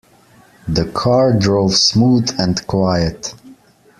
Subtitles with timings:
[0.67, 3.35] The car drove smooth and quiet.